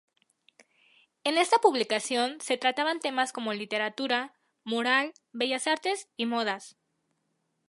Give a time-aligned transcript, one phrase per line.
[1.23, 6.75] En esta publicación se trataban temas como literatura, moral, bellas artes y modas.